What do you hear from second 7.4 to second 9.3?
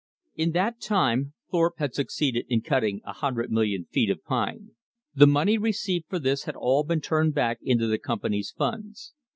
into the Company's funds.